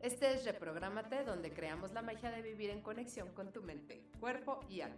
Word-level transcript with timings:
Este 0.00 0.32
es 0.32 0.46
Reprográmate, 0.46 1.24
donde 1.24 1.52
creamos 1.52 1.92
la 1.92 2.00
magia 2.00 2.30
de 2.30 2.40
vivir 2.40 2.70
en 2.70 2.80
conexión 2.80 3.28
con 3.34 3.52
tu 3.52 3.62
mente, 3.62 4.02
cuerpo 4.18 4.60
y 4.70 4.80
alma. 4.80 4.96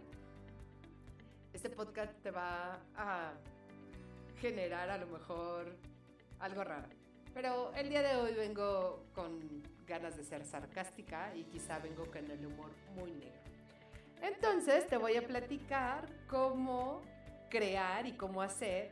Este 1.51 1.69
podcast 1.69 2.13
te 2.21 2.31
va 2.31 2.79
a 2.95 3.33
generar 4.39 4.89
a 4.89 4.97
lo 4.97 5.07
mejor 5.07 5.75
algo 6.39 6.63
raro. 6.63 6.87
Pero 7.33 7.73
el 7.75 7.89
día 7.89 8.01
de 8.01 8.15
hoy 8.15 8.33
vengo 8.33 9.03
con 9.13 9.61
ganas 9.85 10.15
de 10.15 10.23
ser 10.23 10.45
sarcástica 10.45 11.35
y 11.35 11.43
quizá 11.43 11.79
vengo 11.79 12.05
con 12.05 12.31
el 12.31 12.45
humor 12.45 12.71
muy 12.95 13.11
negro. 13.11 13.41
Entonces 14.21 14.87
te 14.87 14.95
voy 14.95 15.17
a 15.17 15.27
platicar 15.27 16.07
cómo 16.29 17.01
crear 17.49 18.07
y 18.07 18.13
cómo 18.13 18.41
hacer 18.41 18.89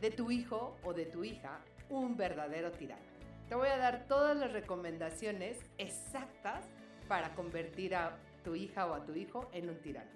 de 0.00 0.12
tu 0.12 0.30
hijo 0.30 0.76
o 0.84 0.92
de 0.92 1.06
tu 1.06 1.24
hija 1.24 1.58
un 1.88 2.16
verdadero 2.16 2.70
tirano. 2.70 3.15
Te 3.48 3.54
voy 3.54 3.68
a 3.68 3.76
dar 3.76 4.08
todas 4.08 4.36
las 4.36 4.52
recomendaciones 4.52 5.58
exactas 5.78 6.64
para 7.06 7.32
convertir 7.36 7.94
a 7.94 8.18
tu 8.42 8.56
hija 8.56 8.86
o 8.86 8.94
a 8.94 9.04
tu 9.04 9.14
hijo 9.14 9.48
en 9.52 9.70
un 9.70 9.76
tirano. 9.76 10.10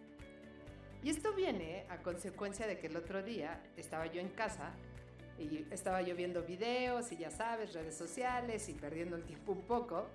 Y 1.04 1.10
esto 1.10 1.32
viene 1.32 1.87
a 1.88 1.98
consecuencia 1.98 2.66
de 2.66 2.78
que 2.78 2.88
el 2.88 2.96
otro 2.96 3.22
día 3.22 3.62
estaba 3.76 4.06
yo 4.06 4.20
en 4.20 4.30
casa 4.30 4.72
y 5.38 5.64
estaba 5.70 6.02
yo 6.02 6.16
viendo 6.16 6.42
videos 6.42 7.12
y 7.12 7.18
ya 7.18 7.30
sabes, 7.30 7.72
redes 7.72 7.96
sociales 7.96 8.68
y 8.68 8.74
perdiendo 8.74 9.14
el 9.14 9.22
tiempo 9.22 9.52
un 9.52 9.62
poco, 9.62 10.09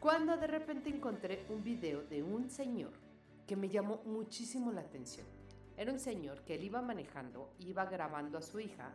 cuando 0.00 0.38
de 0.38 0.46
repente 0.46 0.88
encontré 0.88 1.44
un 1.50 1.62
video 1.62 2.04
de 2.04 2.22
un 2.22 2.48
señor 2.48 2.92
que 3.46 3.54
me 3.54 3.68
llamó 3.68 4.00
muchísimo 4.06 4.72
la 4.72 4.80
atención. 4.80 5.26
Era 5.76 5.92
un 5.92 6.00
señor 6.00 6.42
que 6.42 6.54
él 6.54 6.64
iba 6.64 6.80
manejando, 6.80 7.52
iba 7.60 7.84
grabando 7.84 8.38
a 8.38 8.42
su 8.42 8.60
hija 8.60 8.92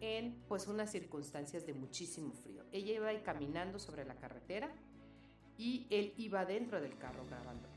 en 0.00 0.34
pues 0.48 0.66
unas 0.66 0.90
circunstancias 0.90 1.66
de 1.66 1.74
muchísimo 1.74 2.32
frío. 2.32 2.62
Ella 2.72 2.94
iba 2.94 3.22
caminando 3.22 3.78
sobre 3.78 4.04
la 4.04 4.14
carretera 4.14 4.70
y 5.56 5.86
él 5.90 6.12
iba 6.16 6.44
dentro 6.44 6.80
del 6.80 6.96
carro 6.98 7.24
grabando. 7.26 7.68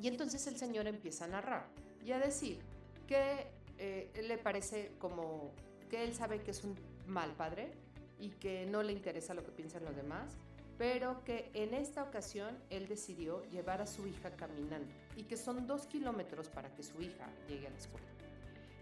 Y 0.00 0.08
entonces 0.08 0.46
el 0.46 0.56
señor 0.56 0.86
empieza 0.86 1.26
a 1.26 1.28
narrar 1.28 1.66
y 2.04 2.12
a 2.12 2.18
decir 2.18 2.58
que 3.06 3.46
eh, 3.78 4.10
le 4.22 4.38
parece 4.38 4.92
como 4.98 5.52
que 5.88 6.04
él 6.04 6.14
sabe 6.14 6.40
que 6.42 6.52
es 6.52 6.64
un 6.64 6.74
mal 7.06 7.32
padre 7.34 7.70
y 8.18 8.30
que 8.30 8.66
no 8.66 8.82
le 8.82 8.92
interesa 8.92 9.34
lo 9.34 9.44
que 9.44 9.50
piensan 9.50 9.84
los 9.84 9.96
demás, 9.96 10.36
pero 10.78 11.22
que 11.24 11.50
en 11.54 11.74
esta 11.74 12.02
ocasión 12.02 12.56
él 12.70 12.88
decidió 12.88 13.44
llevar 13.50 13.82
a 13.82 13.86
su 13.86 14.06
hija 14.06 14.30
caminando 14.30 14.88
y 15.16 15.24
que 15.24 15.36
son 15.36 15.66
dos 15.66 15.86
kilómetros 15.86 16.48
para 16.48 16.74
que 16.74 16.82
su 16.82 17.00
hija 17.02 17.28
llegue 17.48 17.66
a 17.66 17.70
la 17.70 17.76
escuela 17.76 18.19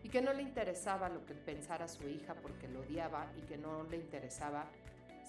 y 0.08 0.10
que 0.10 0.22
no 0.22 0.32
le 0.32 0.42
interesaba 0.42 1.10
lo 1.10 1.26
que 1.26 1.34
pensara 1.34 1.86
su 1.86 2.08
hija 2.08 2.34
porque 2.34 2.66
lo 2.66 2.80
odiaba 2.80 3.30
y 3.36 3.42
que 3.42 3.58
no 3.58 3.82
le 3.82 3.98
interesaba 3.98 4.64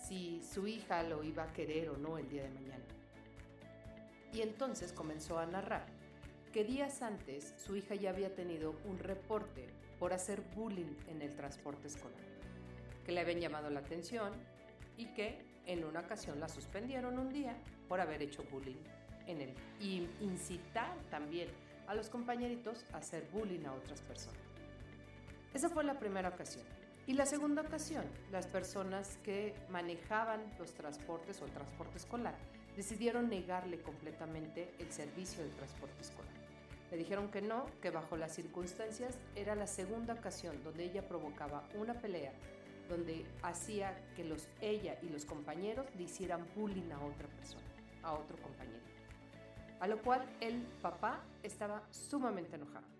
si 0.07 0.41
su 0.41 0.67
hija 0.67 1.03
lo 1.03 1.21
iba 1.21 1.43
a 1.43 1.51
querer 1.51 1.89
o 1.89 1.97
no 1.97 2.17
el 2.17 2.29
día 2.29 2.43
de 2.43 2.49
mañana. 2.49 2.85
Y 4.31 4.39
entonces 4.41 4.93
comenzó 4.93 5.37
a 5.37 5.45
narrar 5.45 5.85
que 6.53 6.63
días 6.63 7.01
antes 7.01 7.53
su 7.57 7.75
hija 7.75 7.95
ya 7.95 8.11
había 8.11 8.33
tenido 8.33 8.73
un 8.85 8.99
reporte 8.99 9.67
por 9.99 10.13
hacer 10.13 10.39
bullying 10.55 10.95
en 11.09 11.21
el 11.21 11.35
transporte 11.35 11.87
escolar, 11.87 12.23
que 13.05 13.11
le 13.11 13.19
habían 13.19 13.41
llamado 13.41 13.69
la 13.69 13.81
atención 13.81 14.31
y 14.95 15.07
que 15.07 15.41
en 15.65 15.83
una 15.83 15.99
ocasión 15.99 16.39
la 16.39 16.47
suspendieron 16.47 17.19
un 17.19 17.33
día 17.33 17.57
por 17.89 17.99
haber 17.99 18.21
hecho 18.21 18.45
bullying 18.49 18.81
en 19.27 19.41
él 19.41 19.53
y 19.81 20.07
incitar 20.21 20.95
también 21.11 21.49
a 21.85 21.95
los 21.95 22.09
compañeritos 22.09 22.85
a 22.93 22.99
hacer 22.99 23.27
bullying 23.33 23.65
a 23.65 23.73
otras 23.73 23.99
personas. 23.99 24.48
Esa 25.53 25.69
fue 25.69 25.83
la 25.83 25.97
primera 25.97 26.29
ocasión. 26.29 26.63
Y 27.07 27.13
la 27.13 27.25
segunda 27.25 27.63
ocasión, 27.63 28.05
las 28.31 28.45
personas 28.45 29.17
que 29.23 29.55
manejaban 29.69 30.41
los 30.59 30.73
transportes 30.75 31.41
o 31.41 31.45
el 31.45 31.51
transporte 31.51 31.97
escolar 31.97 32.35
decidieron 32.75 33.29
negarle 33.29 33.81
completamente 33.81 34.71
el 34.77 34.91
servicio 34.91 35.43
de 35.43 35.49
transporte 35.49 36.01
escolar. 36.01 36.31
Le 36.91 36.97
dijeron 36.97 37.29
que 37.31 37.41
no, 37.41 37.65
que 37.81 37.89
bajo 37.89 38.15
las 38.15 38.35
circunstancias 38.35 39.17
era 39.35 39.55
la 39.55 39.65
segunda 39.65 40.13
ocasión 40.13 40.63
donde 40.63 40.83
ella 40.83 41.07
provocaba 41.07 41.63
una 41.73 41.95
pelea, 41.95 42.31
donde 42.87 43.25
hacía 43.41 43.95
que 44.15 44.23
los, 44.23 44.47
ella 44.61 44.99
y 45.01 45.09
los 45.09 45.25
compañeros 45.25 45.87
le 45.97 46.03
hicieran 46.03 46.47
bullying 46.55 46.91
a 46.91 47.03
otra 47.03 47.27
persona, 47.27 47.65
a 48.03 48.13
otro 48.13 48.37
compañero. 48.37 48.83
A 49.79 49.87
lo 49.87 49.99
cual 50.01 50.29
el 50.41 50.61
papá 50.81 51.23
estaba 51.41 51.81
sumamente 51.91 52.55
enojado. 52.55 52.98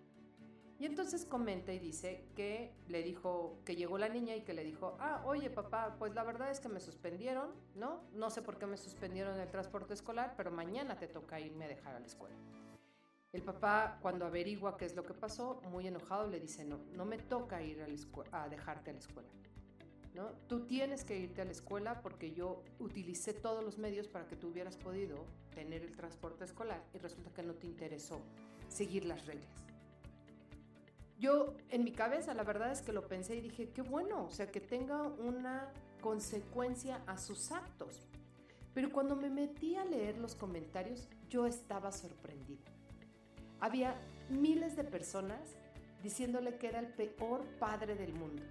Y 0.80 0.86
entonces 0.86 1.26
comenta 1.26 1.74
y 1.74 1.78
dice 1.78 2.24
que 2.34 2.72
le 2.88 3.02
dijo, 3.02 3.58
que 3.66 3.76
llegó 3.76 3.98
la 3.98 4.08
niña 4.08 4.34
y 4.34 4.40
que 4.40 4.54
le 4.54 4.64
dijo, 4.64 4.96
ah, 4.98 5.22
oye 5.26 5.50
papá, 5.50 5.94
pues 5.98 6.14
la 6.14 6.24
verdad 6.24 6.50
es 6.50 6.58
que 6.58 6.70
me 6.70 6.80
suspendieron, 6.80 7.50
¿no? 7.74 8.00
No 8.14 8.30
sé 8.30 8.40
por 8.40 8.58
qué 8.58 8.64
me 8.64 8.78
suspendieron 8.78 9.38
el 9.38 9.50
transporte 9.50 9.92
escolar, 9.92 10.32
pero 10.38 10.50
mañana 10.50 10.98
te 10.98 11.06
toca 11.06 11.38
irme 11.38 11.66
a 11.66 11.68
dejar 11.68 11.96
a 11.96 12.00
la 12.00 12.06
escuela. 12.06 12.34
El 13.30 13.42
papá, 13.42 13.98
cuando 14.00 14.24
averigua 14.24 14.78
qué 14.78 14.86
es 14.86 14.96
lo 14.96 15.04
que 15.04 15.12
pasó, 15.12 15.60
muy 15.70 15.86
enojado, 15.86 16.26
le 16.28 16.40
dice, 16.40 16.64
no, 16.64 16.78
no 16.94 17.04
me 17.04 17.18
toca 17.18 17.60
ir 17.60 17.82
a, 17.82 18.42
a 18.42 18.48
dejarte 18.48 18.88
a 18.88 18.94
la 18.94 19.00
escuela. 19.00 19.28
¿no? 20.14 20.28
Tú 20.48 20.60
tienes 20.66 21.04
que 21.04 21.18
irte 21.18 21.42
a 21.42 21.44
la 21.44 21.52
escuela 21.52 22.00
porque 22.00 22.32
yo 22.32 22.62
utilicé 22.78 23.34
todos 23.34 23.62
los 23.62 23.76
medios 23.76 24.08
para 24.08 24.26
que 24.26 24.34
tú 24.34 24.48
hubieras 24.48 24.78
podido 24.78 25.26
tener 25.54 25.82
el 25.82 25.94
transporte 25.94 26.44
escolar 26.44 26.82
y 26.94 26.98
resulta 26.98 27.30
que 27.34 27.42
no 27.42 27.52
te 27.52 27.66
interesó 27.66 28.18
seguir 28.68 29.04
las 29.04 29.26
reglas. 29.26 29.69
Yo 31.20 31.52
en 31.68 31.84
mi 31.84 31.92
cabeza 31.92 32.32
la 32.32 32.44
verdad 32.44 32.72
es 32.72 32.80
que 32.80 32.94
lo 32.94 33.06
pensé 33.06 33.36
y 33.36 33.42
dije, 33.42 33.68
qué 33.68 33.82
bueno, 33.82 34.24
o 34.24 34.30
sea, 34.30 34.50
que 34.50 34.58
tenga 34.58 35.02
una 35.02 35.70
consecuencia 36.00 37.02
a 37.06 37.18
sus 37.18 37.52
actos. 37.52 38.08
Pero 38.72 38.90
cuando 38.90 39.16
me 39.16 39.28
metí 39.28 39.76
a 39.76 39.84
leer 39.84 40.16
los 40.16 40.34
comentarios, 40.34 41.08
yo 41.28 41.44
estaba 41.44 41.92
sorprendida. 41.92 42.64
Había 43.60 44.00
miles 44.30 44.76
de 44.76 44.84
personas 44.84 45.56
diciéndole 46.02 46.56
que 46.56 46.68
era 46.68 46.78
el 46.78 46.86
peor 46.86 47.44
padre 47.58 47.96
del 47.96 48.14
mundo, 48.14 48.42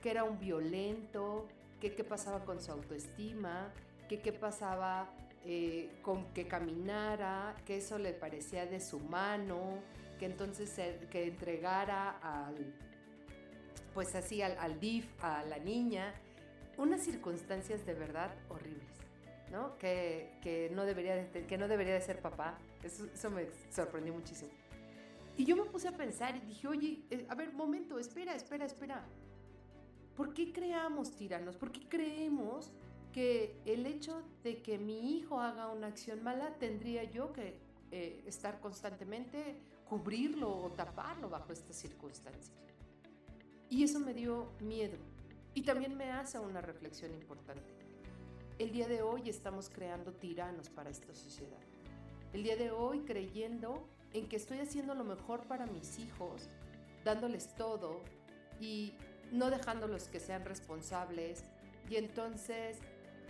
que 0.00 0.12
era 0.12 0.22
un 0.22 0.38
violento, 0.38 1.48
que 1.80 1.96
qué 1.96 2.04
pasaba 2.04 2.44
con 2.44 2.60
su 2.60 2.70
autoestima, 2.70 3.72
que 4.08 4.20
qué 4.20 4.32
pasaba 4.32 5.10
eh, 5.44 5.98
con 6.02 6.32
que 6.32 6.46
caminara, 6.46 7.56
que 7.64 7.78
eso 7.78 7.98
le 7.98 8.12
parecía 8.12 8.64
deshumano, 8.64 9.80
que 10.18 10.26
entonces 10.26 10.70
que 11.10 11.26
entregara 11.26 12.18
al, 12.22 12.74
pues 13.94 14.14
así, 14.14 14.42
al, 14.42 14.80
DIF, 14.80 15.06
a 15.22 15.42
la 15.44 15.58
niña, 15.58 16.14
unas 16.76 17.02
circunstancias 17.02 17.84
de 17.86 17.94
verdad 17.94 18.34
horribles. 18.48 18.96
¿no? 19.50 19.78
Que, 19.78 20.70
no 20.74 20.84
debería 20.84 21.16
de, 21.16 21.46
que 21.46 21.56
no 21.56 21.68
debería 21.68 21.94
de 21.94 22.00
ser 22.00 22.20
papá. 22.20 22.58
Eso, 22.82 23.06
eso, 23.06 23.30
me 23.30 23.46
sorprendió 23.70 24.12
muchísimo. 24.12 24.50
Y 25.36 25.44
yo 25.44 25.56
me 25.56 25.64
puse 25.64 25.88
a 25.88 25.92
pensar 25.92 26.36
y 26.36 26.40
dije, 26.40 26.66
oye, 26.66 27.02
eh, 27.10 27.26
a 27.28 27.34
ver, 27.34 27.52
momento, 27.52 27.98
espera, 27.98 28.34
espera, 28.34 28.64
espera. 28.64 29.04
¿Por 30.16 30.32
qué 30.32 30.52
creamos 30.52 31.14
tiranos? 31.14 31.56
¿Por 31.56 31.70
qué 31.70 31.86
creemos 31.88 32.72
que 33.12 33.56
el 33.64 33.86
hecho 33.86 34.22
de 34.42 34.62
que 34.62 34.78
mi 34.78 35.16
hijo 35.16 35.40
haga 35.40 35.68
una 35.68 35.86
acción 35.86 36.22
mala 36.22 36.54
tendría 36.58 37.04
yo 37.04 37.32
que 37.32 37.58
eh, 37.90 38.22
estar 38.26 38.60
constantemente, 38.60 39.56
cubrirlo 39.88 40.54
o 40.56 40.70
taparlo 40.70 41.28
bajo 41.28 41.52
estas 41.52 41.76
circunstancias. 41.76 42.52
Y 43.68 43.84
eso 43.84 44.00
me 44.00 44.14
dio 44.14 44.52
miedo. 44.60 44.96
Y 45.54 45.62
también 45.62 45.96
me 45.96 46.10
hace 46.10 46.38
una 46.38 46.60
reflexión 46.60 47.14
importante. 47.14 47.74
El 48.58 48.72
día 48.72 48.88
de 48.88 49.02
hoy 49.02 49.28
estamos 49.28 49.68
creando 49.68 50.12
tiranos 50.12 50.68
para 50.68 50.90
esta 50.90 51.14
sociedad. 51.14 51.60
El 52.32 52.42
día 52.42 52.56
de 52.56 52.70
hoy 52.70 53.00
creyendo 53.00 53.88
en 54.12 54.28
que 54.28 54.36
estoy 54.36 54.58
haciendo 54.58 54.94
lo 54.94 55.04
mejor 55.04 55.46
para 55.46 55.66
mis 55.66 55.98
hijos, 55.98 56.48
dándoles 57.04 57.54
todo 57.54 58.02
y 58.60 58.94
no 59.32 59.50
dejándolos 59.50 60.08
que 60.08 60.20
sean 60.20 60.44
responsables. 60.44 61.44
Y 61.88 61.96
entonces 61.96 62.78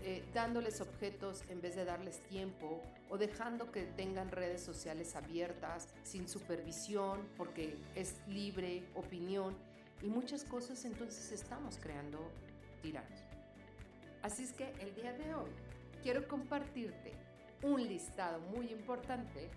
eh, 0.02 0.24
dándoles 0.34 0.80
objetos 0.80 1.42
en 1.48 1.60
vez 1.60 1.74
de 1.76 1.84
darles 1.84 2.20
tiempo 2.28 2.82
o 3.08 3.18
dejando 3.18 3.70
que 3.72 3.82
tengan 3.82 4.30
redes 4.30 4.62
sociales 4.62 5.16
abiertas 5.16 5.88
sin 6.02 6.28
supervisión 6.28 7.26
porque 7.36 7.76
es 7.94 8.14
libre 8.28 8.84
opinión 8.94 9.56
y 10.02 10.06
muchas 10.06 10.44
cosas 10.44 10.84
entonces 10.84 11.32
estamos 11.32 11.78
creando 11.78 12.18
tiranos. 12.82 13.18
Así 14.22 14.42
es 14.44 14.52
que 14.52 14.72
el 14.80 14.94
día 14.94 15.12
de 15.12 15.34
hoy 15.34 15.50
quiero 16.02 16.26
compartirte 16.28 17.12
un 17.62 17.82
listado 17.82 18.38
muy 18.40 18.70
importante 18.70 19.48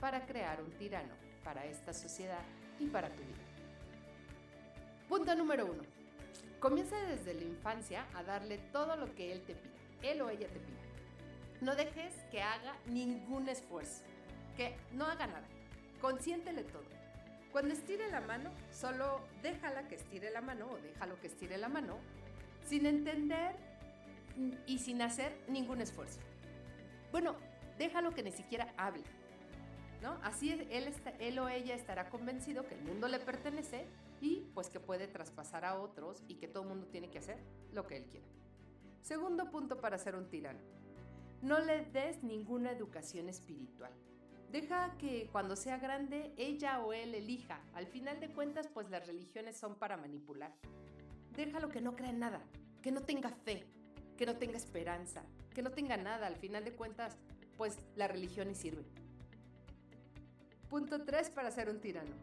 para 0.00 0.26
crear 0.26 0.62
un 0.62 0.70
tirano 0.72 1.14
para 1.44 1.64
esta 1.64 1.92
sociedad 1.92 2.42
y 2.78 2.86
para 2.86 3.08
tu 3.08 3.22
vida. 3.22 3.48
Punto 5.08 5.34
número 5.34 5.66
uno. 5.66 5.82
Comienza 6.60 6.96
desde 7.06 7.34
la 7.34 7.44
infancia 7.44 8.06
a 8.14 8.22
darle 8.22 8.58
todo 8.72 8.96
lo 8.96 9.14
que 9.14 9.32
él 9.32 9.42
te 9.42 9.54
pida, 9.54 9.72
él 10.02 10.20
o 10.22 10.30
ella 10.30 10.48
te 10.48 10.60
pida. 10.60 10.78
No 11.60 11.74
dejes 11.74 12.14
que 12.30 12.40
haga 12.40 12.76
ningún 12.86 13.48
esfuerzo, 13.48 14.04
que 14.56 14.76
no 14.92 15.06
haga 15.06 15.26
nada. 15.26 15.46
Consiéntele 16.00 16.62
todo. 16.64 16.84
Cuando 17.52 17.74
estire 17.74 18.10
la 18.10 18.20
mano, 18.20 18.50
solo 18.70 19.20
déjala 19.42 19.88
que 19.88 19.96
estire 19.96 20.30
la 20.30 20.40
mano 20.40 20.68
o 20.70 20.78
déjalo 20.78 21.18
que 21.20 21.26
estire 21.26 21.58
la 21.58 21.68
mano, 21.68 21.98
sin 22.64 22.86
entender 22.86 23.56
y 24.66 24.78
sin 24.78 25.02
hacer 25.02 25.36
ningún 25.48 25.80
esfuerzo. 25.80 26.20
Bueno, 27.10 27.34
déjalo 27.78 28.14
que 28.14 28.22
ni 28.22 28.32
siquiera 28.32 28.72
hable. 28.76 29.02
¿No? 30.02 30.12
Así 30.22 30.52
él, 30.52 30.94
él 31.18 31.38
o 31.40 31.48
ella 31.48 31.74
estará 31.74 32.08
convencido 32.08 32.64
que 32.68 32.76
el 32.76 32.82
mundo 32.82 33.08
le 33.08 33.18
pertenece 33.18 33.84
y 34.20 34.46
pues 34.54 34.68
que 34.68 34.78
puede 34.78 35.08
traspasar 35.08 35.64
a 35.64 35.76
otros 35.76 36.22
y 36.28 36.34
que 36.36 36.46
todo 36.46 36.62
el 36.62 36.68
mundo 36.68 36.86
tiene 36.86 37.10
que 37.10 37.18
hacer 37.18 37.38
lo 37.72 37.84
que 37.88 37.96
él 37.96 38.04
quiera. 38.04 38.26
Segundo 39.02 39.50
punto 39.50 39.80
para 39.80 39.98
ser 39.98 40.16
un 40.16 40.28
tirano. 40.28 40.60
No 41.42 41.60
le 41.60 41.84
des 41.86 42.22
ninguna 42.22 42.72
educación 42.72 43.28
espiritual. 43.28 43.92
Deja 44.50 44.96
que 44.98 45.28
cuando 45.30 45.56
sea 45.56 45.78
grande 45.78 46.32
ella 46.36 46.80
o 46.80 46.92
él 46.92 47.14
elija. 47.14 47.60
Al 47.74 47.86
final 47.86 48.18
de 48.18 48.30
cuentas, 48.30 48.66
pues 48.66 48.88
las 48.90 49.06
religiones 49.06 49.56
son 49.56 49.76
para 49.76 49.96
manipular. 49.96 50.52
Déjalo 51.36 51.68
que 51.68 51.80
no 51.80 51.94
crea 51.94 52.10
en 52.10 52.18
nada, 52.18 52.40
que 52.82 52.90
no 52.90 53.02
tenga 53.02 53.30
fe, 53.30 53.66
que 54.16 54.26
no 54.26 54.36
tenga 54.36 54.56
esperanza, 54.56 55.22
que 55.54 55.62
no 55.62 55.70
tenga 55.70 55.96
nada. 55.96 56.26
Al 56.26 56.36
final 56.36 56.64
de 56.64 56.72
cuentas, 56.72 57.16
pues 57.56 57.78
la 57.94 58.08
religión 58.08 58.50
y 58.50 58.54
sirve. 58.54 58.84
Punto 60.70 61.04
3 61.04 61.30
para 61.30 61.50
ser 61.50 61.68
un 61.68 61.80
tirano. 61.80 62.14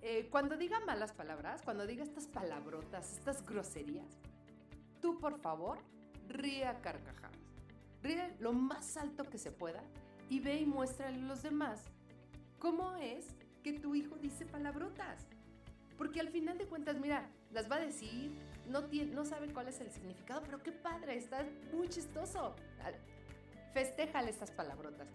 Eh, 0.00 0.28
cuando 0.30 0.56
diga 0.56 0.80
malas 0.80 1.12
palabras, 1.12 1.62
cuando 1.62 1.86
diga 1.86 2.02
estas 2.02 2.26
palabrotas, 2.26 3.16
estas 3.18 3.44
groserías, 3.46 4.18
tú 5.02 5.18
por 5.18 5.38
favor 5.38 5.78
ríe 6.28 6.64
a 6.64 6.80
carcajadas. 6.80 7.36
Ríe 8.02 8.34
lo 8.38 8.52
más 8.52 8.96
alto 8.96 9.24
que 9.24 9.36
se 9.36 9.52
pueda 9.52 9.82
y 10.30 10.40
ve 10.40 10.60
y 10.60 10.64
muéstrale 10.64 11.18
a 11.18 11.26
los 11.26 11.42
demás 11.42 11.84
cómo 12.58 12.96
es 12.96 13.26
que 13.62 13.74
tu 13.74 13.94
hijo 13.94 14.16
dice 14.16 14.46
palabrotas. 14.46 15.26
Porque 15.98 16.20
al 16.20 16.30
final 16.30 16.56
de 16.56 16.66
cuentas, 16.66 16.98
mira, 16.98 17.28
las 17.52 17.70
va 17.70 17.76
a 17.76 17.80
decir, 17.80 18.32
no, 18.68 18.84
tiene, 18.84 19.12
no 19.12 19.24
sabe 19.24 19.52
cuál 19.52 19.68
es 19.68 19.80
el 19.80 19.90
significado, 19.90 20.42
pero 20.42 20.62
qué 20.62 20.72
padre, 20.72 21.16
está 21.16 21.46
muy 21.72 21.88
chistoso. 21.88 22.54
Festéjale 23.72 24.30
estas 24.30 24.50
palabrotas. 24.50 25.08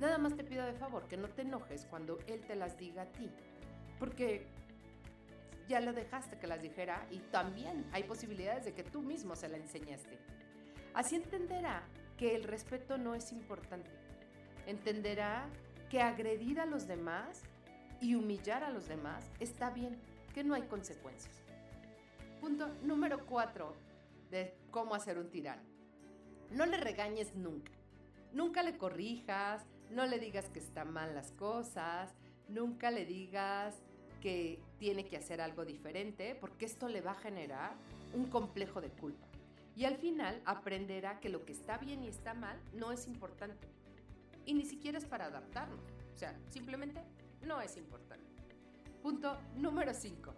Nada 0.00 0.18
más 0.18 0.36
te 0.36 0.44
pido 0.44 0.64
de 0.64 0.74
favor 0.74 1.08
que 1.08 1.16
no 1.16 1.28
te 1.28 1.42
enojes 1.42 1.86
cuando 1.86 2.18
él 2.28 2.40
te 2.46 2.54
las 2.54 2.78
diga 2.78 3.02
a 3.02 3.06
ti. 3.06 3.30
Porque 3.98 4.46
ya 5.68 5.80
lo 5.80 5.92
dejaste 5.92 6.38
que 6.38 6.46
las 6.46 6.62
dijera 6.62 7.06
y 7.10 7.18
también 7.18 7.88
hay 7.92 8.04
posibilidades 8.04 8.64
de 8.64 8.74
que 8.74 8.84
tú 8.84 9.02
mismo 9.02 9.36
se 9.36 9.48
la 9.48 9.56
enseñaste. 9.56 10.18
Así 10.94 11.16
entenderá 11.16 11.82
que 12.16 12.34
el 12.34 12.44
respeto 12.44 12.98
no 12.98 13.14
es 13.14 13.32
importante. 13.32 13.90
Entenderá 14.66 15.48
que 15.90 16.00
agredir 16.00 16.60
a 16.60 16.66
los 16.66 16.86
demás 16.86 17.42
y 18.00 18.14
humillar 18.14 18.64
a 18.64 18.70
los 18.70 18.88
demás 18.88 19.24
está 19.40 19.70
bien, 19.70 19.96
que 20.34 20.44
no 20.44 20.54
hay 20.54 20.62
consecuencias. 20.62 21.34
Punto 22.40 22.68
número 22.82 23.24
cuatro 23.26 23.74
de 24.30 24.54
cómo 24.70 24.94
hacer 24.94 25.18
un 25.18 25.30
tirano. 25.30 25.62
No 26.50 26.66
le 26.66 26.76
regañes 26.76 27.34
nunca. 27.34 27.72
Nunca 28.32 28.62
le 28.62 28.76
corrijas, 28.76 29.64
no 29.90 30.06
le 30.06 30.18
digas 30.18 30.48
que 30.50 30.58
está 30.58 30.84
mal 30.84 31.14
las 31.14 31.32
cosas, 31.32 32.14
nunca 32.48 32.90
le 32.90 33.06
digas 33.06 33.74
que 34.20 34.58
tiene 34.78 35.06
que 35.06 35.16
hacer 35.16 35.40
algo 35.40 35.64
diferente, 35.64 36.34
porque 36.34 36.66
esto 36.66 36.88
le 36.88 37.00
va 37.00 37.12
a 37.12 37.16
generar 37.16 37.74
un 38.14 38.26
complejo 38.26 38.80
de 38.80 38.90
culpa. 38.90 39.26
Y 39.74 39.84
al 39.84 39.96
final 39.96 40.40
aprenderá 40.46 41.20
que 41.20 41.28
lo 41.28 41.44
que 41.44 41.52
está 41.52 41.76
bien 41.78 42.02
y 42.02 42.08
está 42.08 42.34
mal 42.34 42.58
no 42.72 42.92
es 42.92 43.06
importante. 43.06 43.68
Y 44.46 44.54
ni 44.54 44.64
siquiera 44.64 44.96
es 44.96 45.04
para 45.04 45.26
adaptarnos. 45.26 45.80
O 46.14 46.18
sea, 46.18 46.34
simplemente 46.48 47.02
no 47.42 47.60
es 47.60 47.76
importante. 47.76 48.24
Punto 49.02 49.36
número 49.56 49.92
5. 49.92 50.34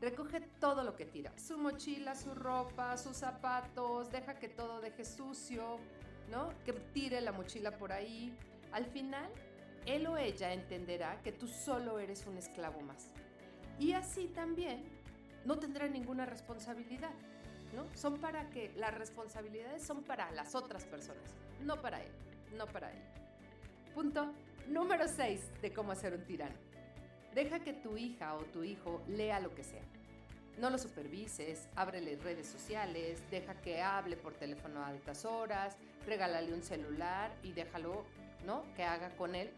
Recoge 0.00 0.40
todo 0.58 0.82
lo 0.82 0.96
que 0.96 1.06
tira. 1.06 1.32
Su 1.38 1.58
mochila, 1.58 2.16
su 2.16 2.34
ropa, 2.34 2.96
sus 2.96 3.16
zapatos. 3.16 4.10
Deja 4.10 4.38
que 4.40 4.48
todo 4.48 4.80
deje 4.80 5.04
sucio, 5.04 5.78
¿no? 6.28 6.52
Que 6.64 6.72
tire 6.72 7.20
la 7.20 7.30
mochila 7.30 7.78
por 7.78 7.92
ahí. 7.92 8.36
Al 8.72 8.86
final, 8.86 9.30
él 9.86 10.06
o 10.06 10.16
ella 10.16 10.52
entenderá 10.52 11.20
que 11.22 11.32
tú 11.32 11.46
solo 11.46 11.98
eres 11.98 12.26
un 12.26 12.38
esclavo 12.38 12.80
más. 12.80 13.08
Y 13.78 13.92
así 13.92 14.26
también 14.28 14.84
no 15.44 15.58
tendrá 15.58 15.88
ninguna 15.88 16.26
responsabilidad. 16.26 17.12
¿no? 17.74 17.86
Son 17.96 18.18
para 18.18 18.48
que 18.50 18.70
las 18.76 18.94
responsabilidades 18.94 19.82
son 19.82 20.02
para 20.02 20.30
las 20.32 20.54
otras 20.54 20.84
personas, 20.84 21.22
no 21.64 21.80
para 21.80 22.02
él, 22.02 22.12
no 22.56 22.66
para 22.66 22.90
él. 22.90 22.98
Punto 23.94 24.32
número 24.68 25.08
6 25.08 25.62
de 25.62 25.72
cómo 25.72 25.92
hacer 25.92 26.14
un 26.14 26.24
tirano. 26.24 26.54
Deja 27.34 27.60
que 27.60 27.72
tu 27.72 27.96
hija 27.96 28.34
o 28.34 28.44
tu 28.44 28.62
hijo 28.62 29.02
lea 29.08 29.40
lo 29.40 29.54
que 29.54 29.64
sea. 29.64 29.82
No 30.58 30.68
lo 30.68 30.76
supervises, 30.76 31.66
ábrele 31.76 32.16
redes 32.16 32.46
sociales, 32.46 33.22
deja 33.30 33.54
que 33.54 33.80
hable 33.80 34.16
por 34.16 34.34
teléfono 34.34 34.80
a 34.80 34.88
altas 34.88 35.24
horas, 35.24 35.76
regálale 36.06 36.52
un 36.52 36.62
celular 36.62 37.32
y 37.42 37.52
déjalo, 37.52 38.04
¿no? 38.44 38.62
Que 38.76 38.84
haga 38.84 39.08
con 39.16 39.34
él 39.34 39.50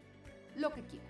lo 0.55 0.73
que 0.73 0.83
quiera. 0.83 1.05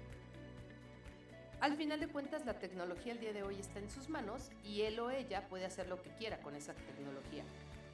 Al 1.62 1.75
final 1.77 2.00
de 2.00 2.07
cuentas, 2.07 2.45
la 2.45 2.59
tecnología 2.59 3.13
el 3.13 3.19
día 3.19 3.33
de 3.33 3.44
hoy 3.44 3.59
está 3.59 3.80
en 3.80 3.89
sus 3.89 4.09
manos 4.09 4.51
y 4.63 4.81
él 4.81 5.00
o 5.00 5.09
ella 5.09 5.47
puede 5.47 5.65
hacer 5.65 5.88
lo 5.88 6.01
que 6.01 6.12
quiera 6.12 6.39
con 6.39 6.56
esa 6.56 6.74
tecnología, 6.74 7.44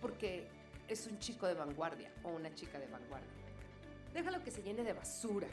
porque 0.02 0.48
es 0.88 1.08
un 1.08 1.20
chico 1.20 1.48
de 1.48 1.54
vanguardia 1.54 2.12
o 2.24 2.30
una 2.30 2.54
chica 2.54 2.80
de 2.80 2.88
vanguardia. 2.88 3.30
Déjalo 4.14 4.44
que 4.44 4.52
se 4.52 4.62
llene 4.62 4.84
de 4.84 4.94
basura, 4.94 5.48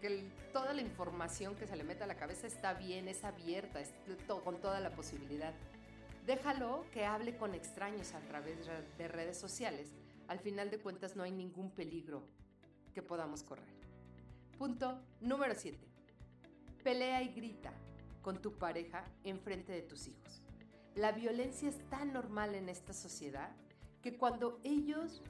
que 0.00 0.30
toda 0.52 0.74
la 0.74 0.82
información 0.82 1.54
que 1.54 1.66
se 1.66 1.76
le 1.76 1.84
meta 1.84 2.04
a 2.04 2.06
la 2.06 2.16
cabeza 2.16 2.46
está 2.46 2.74
bien, 2.74 3.08
es 3.08 3.24
abierta, 3.24 3.80
es 3.80 3.94
con 4.26 4.60
toda 4.60 4.80
la 4.80 4.90
posibilidad. 4.90 5.54
Déjalo 6.26 6.84
que 6.92 7.06
hable 7.06 7.36
con 7.36 7.54
extraños 7.54 8.12
a 8.12 8.20
través 8.20 8.58
de 8.98 9.08
redes 9.08 9.38
sociales. 9.38 9.88
Al 10.28 10.38
final 10.38 10.70
de 10.70 10.78
cuentas 10.78 11.16
no 11.16 11.22
hay 11.22 11.32
ningún 11.32 11.70
peligro 11.70 12.22
que 12.94 13.02
podamos 13.02 13.42
correr. 13.42 13.83
Punto 14.58 15.00
número 15.20 15.54
7 15.54 15.76
Pelea 16.84 17.22
y 17.22 17.28
grita 17.34 17.72
con 18.22 18.40
tu 18.40 18.52
pareja 18.56 19.04
en 19.24 19.40
frente 19.40 19.72
de 19.72 19.82
tus 19.82 20.06
hijos. 20.06 20.42
La 20.94 21.12
violencia 21.12 21.68
es 21.68 21.78
tan 21.90 22.12
normal 22.12 22.54
en 22.54 22.68
esta 22.68 22.92
sociedad 22.92 23.50
que 24.00 24.16
cuando 24.16 24.60
ellos 24.62 25.22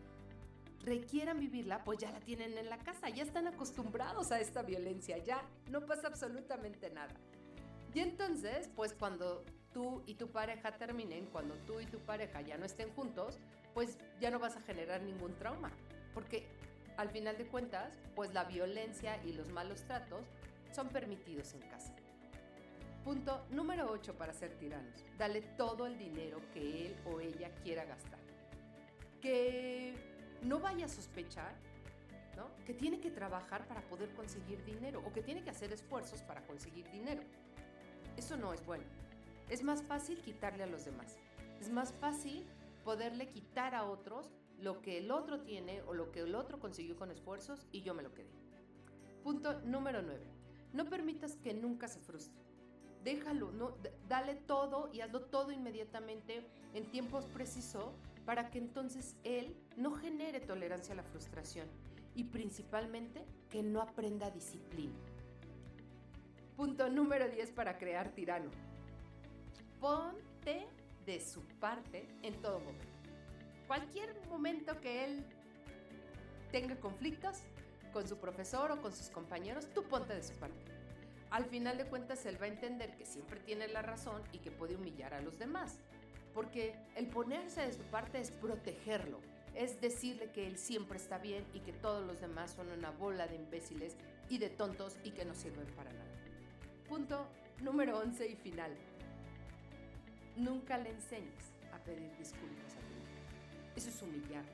requieran 0.80 1.40
vivirla, 1.40 1.84
pues 1.84 1.98
ya 1.98 2.10
la 2.10 2.20
tienen 2.20 2.58
en 2.58 2.68
la 2.68 2.78
casa, 2.78 3.08
ya 3.08 3.22
están 3.22 3.46
acostumbrados 3.46 4.30
a 4.30 4.40
esta 4.40 4.62
violencia, 4.62 5.16
ya 5.18 5.42
no 5.70 5.86
pasa 5.86 6.08
absolutamente 6.08 6.90
nada. 6.90 7.14
Y 7.94 8.00
entonces, 8.00 8.68
pues 8.76 8.92
cuando 8.92 9.44
tú 9.72 10.02
y 10.06 10.14
tu 10.14 10.28
pareja 10.28 10.76
terminen, 10.76 11.26
cuando 11.26 11.54
tú 11.66 11.80
y 11.80 11.86
tu 11.86 11.98
pareja 12.00 12.42
ya 12.42 12.58
no 12.58 12.66
estén 12.66 12.90
juntos, 12.90 13.38
pues 13.72 13.96
ya 14.20 14.30
no 14.30 14.38
vas 14.38 14.56
a 14.56 14.60
generar 14.60 15.02
ningún 15.02 15.34
trauma, 15.34 15.70
porque 16.12 16.46
al 16.96 17.10
final 17.10 17.36
de 17.36 17.46
cuentas, 17.46 17.98
pues 18.14 18.32
la 18.32 18.44
violencia 18.44 19.22
y 19.24 19.32
los 19.32 19.50
malos 19.50 19.82
tratos 19.82 20.24
son 20.72 20.88
permitidos 20.88 21.54
en 21.54 21.60
casa. 21.62 21.94
Punto 23.04 23.44
número 23.50 23.90
8 23.90 24.14
para 24.14 24.32
ser 24.32 24.56
tiranos. 24.58 25.04
Dale 25.18 25.42
todo 25.56 25.86
el 25.86 25.98
dinero 25.98 26.40
que 26.52 26.86
él 26.86 26.96
o 27.06 27.20
ella 27.20 27.50
quiera 27.62 27.84
gastar. 27.84 28.20
Que 29.20 29.94
no 30.42 30.60
vaya 30.60 30.86
a 30.86 30.88
sospechar 30.88 31.54
que 32.66 32.74
tiene 32.74 33.00
que 33.00 33.10
trabajar 33.10 33.66
para 33.66 33.82
poder 33.82 34.10
conseguir 34.14 34.64
dinero 34.64 35.02
o 35.06 35.12
que 35.12 35.22
tiene 35.22 35.42
que 35.42 35.50
hacer 35.50 35.72
esfuerzos 35.72 36.22
para 36.22 36.40
conseguir 36.46 36.90
dinero. 36.90 37.22
Eso 38.16 38.36
no 38.36 38.52
es 38.52 38.64
bueno. 38.64 38.84
Es 39.48 39.62
más 39.62 39.82
fácil 39.82 40.20
quitarle 40.20 40.64
a 40.64 40.66
los 40.66 40.84
demás. 40.84 41.18
Es 41.60 41.70
más 41.70 41.92
fácil 41.92 42.46
poderle 42.84 43.28
quitar 43.28 43.74
a 43.74 43.84
otros 43.84 44.30
lo 44.64 44.80
que 44.80 44.96
el 44.96 45.10
otro 45.10 45.42
tiene 45.42 45.82
o 45.82 45.92
lo 45.92 46.10
que 46.10 46.20
el 46.20 46.34
otro 46.34 46.58
consiguió 46.58 46.96
con 46.96 47.10
esfuerzos 47.10 47.66
y 47.70 47.82
yo 47.82 47.92
me 47.92 48.02
lo 48.02 48.14
quedé. 48.14 48.30
Punto 49.22 49.60
número 49.60 50.00
9. 50.00 50.24
No 50.72 50.88
permitas 50.88 51.36
que 51.36 51.52
nunca 51.52 51.86
se 51.86 52.00
frustre. 52.00 52.42
Déjalo, 53.04 53.52
no, 53.52 53.76
dale 54.08 54.34
todo 54.34 54.88
y 54.90 55.02
hazlo 55.02 55.20
todo 55.20 55.52
inmediatamente 55.52 56.46
en 56.72 56.90
tiempos 56.90 57.26
precisos 57.26 57.92
para 58.24 58.50
que 58.50 58.58
entonces 58.58 59.16
él 59.22 59.54
no 59.76 59.92
genere 59.92 60.40
tolerancia 60.40 60.94
a 60.94 60.96
la 60.96 61.02
frustración 61.02 61.68
y 62.14 62.24
principalmente 62.24 63.26
que 63.50 63.62
no 63.62 63.82
aprenda 63.82 64.30
disciplina. 64.30 64.94
Punto 66.56 66.88
número 66.88 67.28
10 67.28 67.52
para 67.52 67.76
crear 67.76 68.14
tirano. 68.14 68.50
Ponte 69.78 70.66
de 71.04 71.20
su 71.20 71.42
parte 71.60 72.08
en 72.22 72.40
todo 72.40 72.60
momento. 72.60 72.93
Cualquier 73.66 74.14
momento 74.28 74.80
que 74.80 75.04
él 75.04 75.24
tenga 76.50 76.76
conflictos, 76.76 77.42
con 77.94 78.08
su 78.08 78.18
profesor 78.18 78.72
o 78.72 78.82
con 78.82 78.92
sus 78.92 79.08
compañeros, 79.08 79.68
tú 79.72 79.84
ponte 79.84 80.14
de 80.14 80.22
su 80.22 80.34
parte. 80.34 80.72
Al 81.30 81.44
final 81.44 81.78
de 81.78 81.86
cuentas, 81.86 82.26
él 82.26 82.40
va 82.40 82.46
a 82.46 82.48
entender 82.48 82.96
que 82.96 83.06
siempre 83.06 83.40
tiene 83.40 83.68
la 83.68 83.82
razón 83.82 84.20
y 84.32 84.38
que 84.38 84.50
puede 84.50 84.74
humillar 84.74 85.14
a 85.14 85.20
los 85.20 85.38
demás. 85.38 85.78
Porque 86.34 86.74
el 86.96 87.06
ponerse 87.06 87.62
de 87.62 87.72
su 87.72 87.82
parte 87.84 88.20
es 88.20 88.32
protegerlo, 88.32 89.20
es 89.54 89.80
decirle 89.80 90.30
que 90.32 90.46
él 90.46 90.58
siempre 90.58 90.98
está 90.98 91.18
bien 91.18 91.44
y 91.54 91.60
que 91.60 91.72
todos 91.72 92.04
los 92.04 92.20
demás 92.20 92.50
son 92.50 92.68
una 92.70 92.90
bola 92.90 93.28
de 93.28 93.36
imbéciles 93.36 93.96
y 94.28 94.38
de 94.38 94.50
tontos 94.50 94.96
y 95.04 95.12
que 95.12 95.24
no 95.24 95.34
sirven 95.34 95.66
para 95.76 95.92
nada. 95.92 96.10
Punto 96.88 97.28
número 97.60 97.98
11 97.98 98.28
y 98.28 98.34
final. 98.34 98.72
Nunca 100.36 100.78
le 100.78 100.90
enseñes 100.90 101.52
a 101.72 101.78
pedir 101.78 102.10
disculpas 102.16 102.74
a. 102.74 103.03
Eso 103.76 103.88
es 103.88 104.02
humillar. 104.02 104.44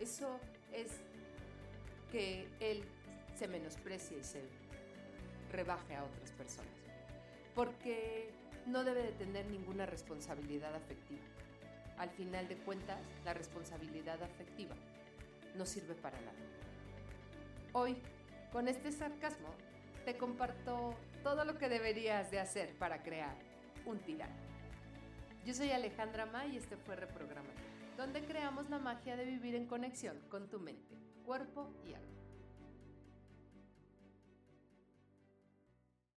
Eso 0.00 0.38
es 0.72 0.88
que 2.10 2.48
él 2.60 2.82
se 3.38 3.48
menosprecie 3.48 4.18
y 4.18 4.24
se 4.24 4.42
rebaje 5.52 5.94
a 5.94 6.04
otras 6.04 6.30
personas. 6.32 6.72
Porque 7.54 8.30
no 8.66 8.84
debe 8.84 9.02
de 9.02 9.12
tener 9.12 9.46
ninguna 9.46 9.86
responsabilidad 9.86 10.74
afectiva. 10.74 11.22
Al 11.98 12.10
final 12.10 12.48
de 12.48 12.56
cuentas, 12.56 13.00
la 13.24 13.34
responsabilidad 13.34 14.22
afectiva 14.22 14.74
no 15.56 15.66
sirve 15.66 15.94
para 15.94 16.18
nada. 16.20 16.38
Hoy, 17.72 17.96
con 18.52 18.68
este 18.68 18.90
sarcasmo, 18.92 19.48
te 20.04 20.16
comparto 20.16 20.94
todo 21.22 21.44
lo 21.44 21.58
que 21.58 21.68
deberías 21.68 22.30
de 22.30 22.40
hacer 22.40 22.74
para 22.78 23.02
crear 23.02 23.36
un 23.84 23.98
tirano. 23.98 24.34
Yo 25.44 25.54
soy 25.54 25.70
Alejandra 25.70 26.26
Ma 26.26 26.46
y 26.46 26.56
este 26.56 26.76
fue 26.76 26.96
Reprograma, 26.96 27.48
donde 28.00 28.24
creamos 28.24 28.70
la 28.70 28.78
magia 28.78 29.14
de 29.14 29.26
vivir 29.26 29.54
en 29.54 29.66
conexión 29.66 30.16
con 30.30 30.48
tu 30.48 30.58
mente, 30.58 30.96
cuerpo 31.22 31.70
y 31.84 31.92
alma. 31.92 32.19